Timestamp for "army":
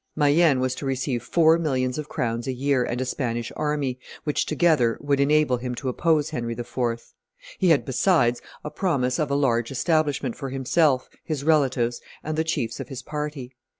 3.55-3.99